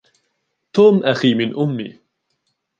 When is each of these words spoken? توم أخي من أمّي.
توم 0.73 1.03
أخي 1.03 1.33
من 1.33 1.55
أمّي. 1.57 1.99